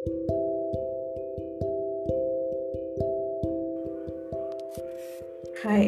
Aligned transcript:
Hi, 0.00 0.08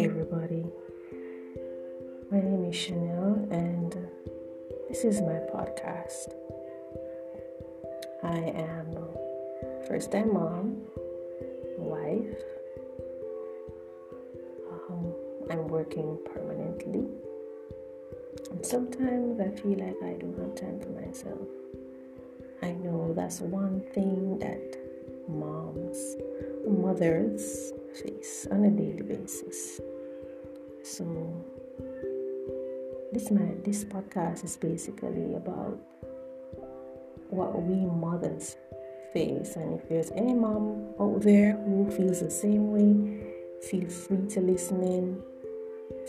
everybody. 0.04 0.66
My 2.30 2.40
name 2.40 2.66
is 2.68 2.76
Chanel, 2.76 3.48
and 3.50 3.96
this 4.90 5.04
is 5.04 5.22
my 5.22 5.40
podcast. 5.48 6.34
I 8.22 8.36
am 8.36 8.94
first 9.88 10.12
time 10.12 10.34
mom, 10.34 10.82
wife. 11.78 12.36
Um, 14.90 15.14
I'm 15.50 15.68
working 15.68 16.18
permanently, 16.34 17.06
and 18.50 18.66
sometimes 18.66 19.40
I 19.40 19.48
feel 19.58 19.78
like 19.78 19.96
I 20.04 20.18
don't 20.20 20.36
have 20.38 20.54
time 20.54 20.80
for 20.80 20.90
myself. 20.90 21.48
I 22.62 22.72
know 22.72 23.12
that's 23.14 23.40
one 23.40 23.80
thing 23.92 24.38
that 24.38 24.76
moms, 25.28 26.16
mothers 26.66 27.72
face 28.02 28.46
on 28.50 28.64
a 28.64 28.70
daily 28.70 29.02
basis. 29.02 29.80
So 30.84 31.04
this 33.12 33.30
my 33.30 33.52
this 33.64 33.84
podcast 33.84 34.44
is 34.44 34.56
basically 34.56 35.34
about 35.34 35.78
what 37.30 37.60
we 37.62 37.76
mothers 37.84 38.56
face 39.12 39.56
and 39.56 39.78
if 39.78 39.88
there's 39.88 40.10
any 40.12 40.32
mom 40.32 40.94
out 41.00 41.20
there 41.20 41.52
who 41.52 41.90
feels 41.90 42.20
the 42.20 42.30
same 42.30 42.70
way, 42.70 43.20
feel 43.60 43.88
free 43.88 44.26
to 44.28 44.40
listen 44.40 44.82
in, 44.82 45.22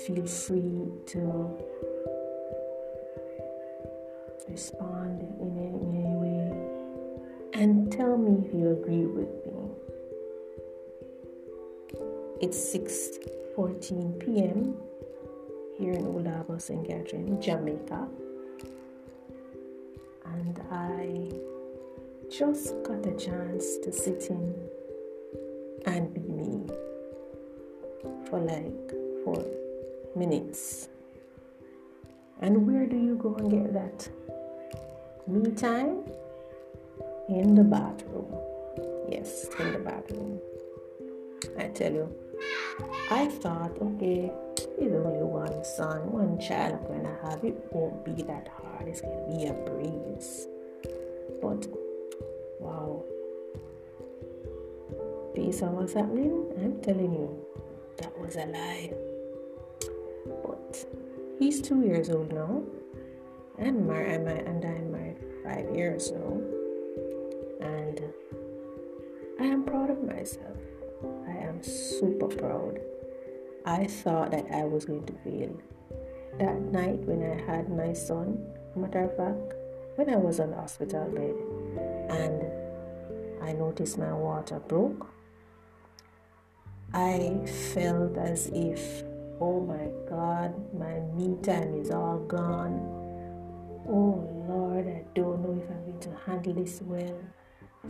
feel 0.06 0.26
free 0.26 0.92
to 1.08 1.58
respond 4.48 5.22
and 7.64 7.90
tell 7.90 8.18
me 8.18 8.46
if 8.46 8.54
you 8.54 8.72
agree 8.72 9.06
with 9.06 9.34
me. 9.48 9.60
It's 12.42 12.60
6:14 12.76 14.20
p.m. 14.20 14.76
here 15.78 15.94
in 15.94 16.26
Harbour, 16.26 16.60
St. 16.60 16.86
Catherine, 16.86 17.42
Jamaica. 17.42 18.02
And 20.34 20.56
I 20.72 21.32
just 22.30 22.84
got 22.84 23.06
a 23.06 23.16
chance 23.28 23.78
to 23.84 23.94
sit 23.94 24.28
in 24.30 24.44
and 25.86 26.14
be 26.14 26.26
me 26.40 26.68
for 28.28 28.40
like 28.42 28.88
four 29.24 29.42
minutes. 30.18 30.90
And 32.42 32.68
where 32.68 32.86
do 32.86 32.98
you 32.98 33.16
go 33.16 33.36
and 33.36 33.50
get 33.56 33.72
that 33.80 34.10
me 35.28 35.52
time? 35.52 36.04
In 37.30 37.56
the 37.56 37.64
bathroom. 37.64 38.28
Yes, 39.10 39.48
in 39.60 39.74
the 39.74 39.80
bathroom. 39.80 40.40
I 41.58 41.68
tell 41.68 41.92
you, 41.92 42.14
I 43.12 43.28
thought, 43.28 43.78
okay, 43.82 44.32
it's 44.78 44.94
only 44.94 45.24
one 45.24 45.64
son, 45.64 46.12
one 46.12 46.40
child 46.40 46.80
I'm 46.82 46.88
gonna 46.88 47.18
have. 47.24 47.44
It 47.44 47.56
won't 47.72 48.04
be 48.04 48.24
that 48.24 48.50
hard. 48.50 48.88
It's 48.88 49.02
gonna 49.02 49.28
be 49.30 49.46
a 49.46 49.54
breeze. 49.54 50.48
But 51.42 51.68
wow, 52.60 53.04
based 55.36 55.64
on 55.64 55.76
what's 55.76 55.94
happening, 55.94 56.52
I'm 56.58 56.82
telling 56.82 57.14
you, 57.14 57.46
that 57.98 58.18
was 58.20 58.36
a 58.36 58.46
lie. 58.46 58.92
But 60.44 60.86
he's 61.40 61.62
two 61.62 61.82
years 61.82 62.10
old 62.10 62.34
now, 62.34 62.64
and 63.58 63.88
married, 63.88 64.28
and 64.28 64.66
I'm 64.66 64.92
married 64.92 65.18
five 65.44 65.76
years 65.76 66.12
now, 66.12 66.33
myself. 70.14 70.58
I 71.28 71.32
am 71.32 71.62
super 71.62 72.28
proud. 72.28 72.80
I 73.66 73.86
thought 73.86 74.32
that 74.32 74.46
I 74.54 74.64
was 74.64 74.86
going 74.86 75.06
to 75.06 75.14
fail. 75.24 75.56
That 76.40 76.60
night 76.62 77.00
when 77.06 77.22
I 77.24 77.42
had 77.50 77.70
my 77.70 77.94
son, 77.94 78.46
matter 78.76 79.04
of 79.04 79.16
fact, 79.18 79.54
when 79.96 80.10
I 80.10 80.18
was 80.18 80.40
on 80.40 80.52
the 80.52 80.58
hospital 80.58 81.06
bed 81.10 81.36
and 82.10 83.44
I 83.44 83.54
noticed 83.54 83.98
my 83.98 84.14
water 84.14 84.60
broke, 84.60 85.08
I 86.94 87.46
felt 87.74 88.18
as 88.18 88.48
if, 88.54 89.04
oh 89.40 89.62
my 89.62 89.90
God, 90.10 90.54
my 90.74 91.00
me 91.16 91.38
time 91.42 91.74
is 91.80 91.92
all 91.92 92.20
gone. 92.20 92.80
Oh 93.88 94.28
Lord, 94.48 94.88
I 94.88 95.04
don't 95.14 95.42
know 95.42 95.62
if 95.62 95.70
I'm 95.70 95.86
going 95.86 96.00
to 96.00 96.16
handle 96.26 96.54
this 96.54 96.82
well. 96.82 97.20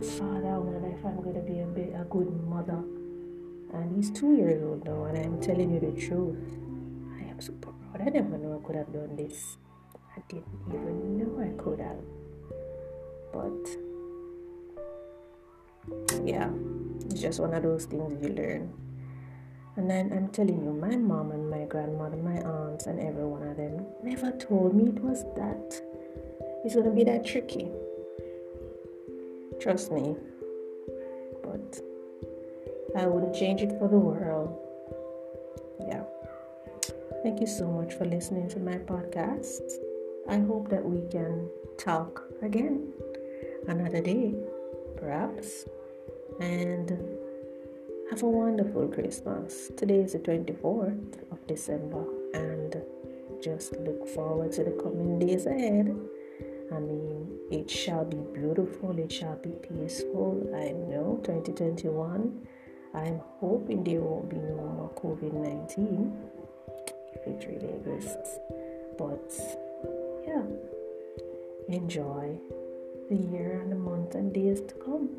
Father, 0.02 0.58
wonder 0.58 0.88
if 0.88 1.04
I'm 1.06 1.22
going 1.22 1.36
to 1.36 1.40
be 1.40 1.60
a, 1.60 1.66
bit, 1.66 1.94
a 1.94 2.02
good 2.02 2.28
mother. 2.48 2.82
And 3.72 3.94
he's 3.94 4.10
two 4.10 4.34
years 4.34 4.60
old 4.60 4.84
now, 4.84 5.04
and 5.04 5.16
I'm 5.16 5.40
telling 5.40 5.72
you 5.72 5.78
the 5.78 5.92
truth. 5.92 6.58
I 7.16 7.30
am 7.30 7.40
super 7.40 7.70
proud. 7.70 8.04
I 8.04 8.10
never 8.10 8.36
knew 8.36 8.58
I 8.58 8.66
could 8.66 8.74
have 8.74 8.92
done 8.92 9.14
this. 9.14 9.56
I 10.16 10.20
didn't 10.28 10.46
even 10.68 11.18
know 11.18 11.40
I 11.40 11.62
could 11.62 11.78
have. 11.78 12.02
But 13.32 13.68
yeah, 16.26 16.50
it's 17.06 17.20
just 17.20 17.38
one 17.38 17.54
of 17.54 17.62
those 17.62 17.84
things 17.84 18.20
you 18.20 18.34
learn. 18.34 18.72
And 19.76 19.88
then 19.88 20.12
I'm 20.12 20.26
telling 20.30 20.64
you, 20.64 20.72
my 20.72 20.96
mom 20.96 21.30
and 21.30 21.48
my 21.48 21.66
grandmother, 21.66 22.16
my 22.16 22.42
aunts, 22.42 22.86
and 22.86 22.98
every 22.98 23.26
one 23.26 23.46
of 23.46 23.56
them 23.56 23.86
never 24.02 24.32
told 24.32 24.74
me 24.74 24.88
it 24.88 25.00
was 25.00 25.22
that. 25.36 25.80
It's 26.64 26.74
gonna 26.74 26.90
be 26.90 27.04
that 27.04 27.24
tricky. 27.24 27.70
Trust 29.60 29.92
me. 29.92 30.16
But 31.42 31.80
I 32.96 33.06
wouldn't 33.06 33.34
change 33.34 33.62
it 33.62 33.78
for 33.78 33.88
the 33.88 33.98
world. 33.98 34.58
Yeah. 35.88 36.04
Thank 37.22 37.40
you 37.40 37.46
so 37.46 37.70
much 37.70 37.94
for 37.94 38.04
listening 38.04 38.48
to 38.50 38.60
my 38.60 38.76
podcast. 38.76 39.62
I 40.28 40.38
hope 40.38 40.68
that 40.70 40.84
we 40.84 41.08
can 41.10 41.48
talk 41.78 42.22
again 42.42 42.92
another 43.66 44.00
day, 44.00 44.34
perhaps. 44.96 45.66
And 46.40 46.90
have 48.10 48.22
a 48.22 48.28
wonderful 48.28 48.88
Christmas. 48.88 49.70
Today 49.76 50.00
is 50.00 50.12
the 50.12 50.18
24th 50.18 51.32
of 51.32 51.46
December, 51.46 52.04
and 52.34 52.76
just 53.42 53.76
look 53.78 54.06
forward 54.08 54.52
to 54.52 54.64
the 54.64 54.72
coming 54.72 55.18
days 55.18 55.46
ahead. 55.46 55.96
I 56.72 56.78
mean, 56.78 57.38
it 57.50 57.70
shall 57.70 58.04
be 58.04 58.18
beautiful, 58.32 58.98
it 58.98 59.12
shall 59.12 59.36
be 59.36 59.50
peaceful. 59.50 60.50
I 60.54 60.72
know 60.72 61.20
2021 61.24 62.46
I'm 62.94 63.20
hoping 63.40 63.82
there 63.82 64.00
won't 64.00 64.30
be 64.30 64.36
no 64.36 64.54
more 64.54 64.90
COVID 64.94 65.32
19 65.32 66.12
if 67.12 67.26
it 67.26 67.48
really 67.48 67.74
exists. 67.74 68.38
But 68.96 69.34
yeah, 70.24 70.44
enjoy 71.68 72.38
the 73.10 73.16
year 73.16 73.60
and 73.62 73.72
the 73.72 73.76
month 73.76 74.14
and 74.14 74.32
days 74.32 74.60
to 74.60 74.74
come. 74.74 75.10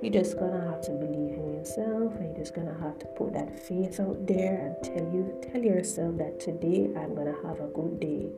You're 0.00 0.14
just 0.14 0.38
gonna 0.38 0.64
have 0.70 0.80
to 0.82 0.92
believe 0.92 1.34
in 1.34 1.52
yourself 1.56 2.14
and 2.14 2.30
you're 2.30 2.38
just 2.38 2.54
gonna 2.54 2.78
have 2.80 2.98
to 3.00 3.06
put 3.18 3.34
that 3.34 3.58
faith 3.58 4.00
out 4.00 4.26
there 4.26 4.56
and 4.64 4.82
tell 4.82 5.04
you 5.12 5.38
tell 5.52 5.62
yourself 5.62 6.16
that 6.16 6.40
today 6.40 6.90
I'm 6.96 7.14
gonna 7.14 7.36
have 7.44 7.60
a 7.60 7.66
good 7.66 8.00
day 8.00 8.30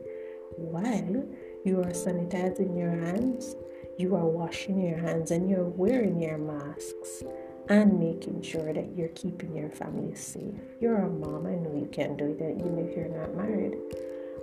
while 0.57 1.23
you 1.65 1.79
are 1.79 1.91
sanitizing 1.91 2.77
your 2.77 2.91
hands, 2.91 3.55
you 3.97 4.15
are 4.15 4.25
washing 4.25 4.79
your 4.79 4.97
hands 4.97 5.31
and 5.31 5.49
you're 5.49 5.63
wearing 5.63 6.21
your 6.21 6.37
masks 6.37 7.23
and 7.69 7.99
making 7.99 8.41
sure 8.41 8.73
that 8.73 8.95
you're 8.95 9.09
keeping 9.09 9.55
your 9.55 9.69
family 9.69 10.15
safe. 10.15 10.59
You're 10.81 10.97
a 10.97 11.09
mom, 11.09 11.47
I 11.47 11.55
know 11.55 11.73
you 11.73 11.89
can 11.91 12.17
do 12.17 12.25
it 12.25 12.41
even 12.41 12.77
if 12.79 12.95
you're 12.95 13.07
not 13.07 13.35
married. 13.35 13.77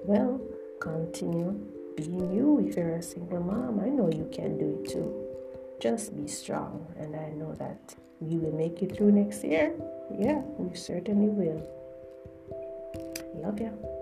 Well, 0.04 0.40
continue 0.80 1.52
being 1.96 2.32
you. 2.32 2.66
If 2.66 2.76
you're 2.76 2.96
a 2.96 3.02
single 3.02 3.42
mom, 3.42 3.80
I 3.80 3.88
know 3.88 4.08
you 4.10 4.28
can 4.32 4.58
do 4.58 4.80
it 4.80 4.90
too. 4.90 5.26
Just 5.80 6.16
be 6.16 6.26
strong, 6.26 6.86
and 6.98 7.16
I 7.16 7.30
know 7.30 7.54
that 7.54 7.94
we 8.20 8.36
will 8.36 8.52
make 8.52 8.82
it 8.82 8.96
through 8.96 9.12
next 9.12 9.44
year. 9.44 9.72
Yeah, 10.18 10.42
we 10.58 10.76
certainly 10.76 11.28
will. 11.28 11.62
Love 13.34 13.60
you. 13.60 13.99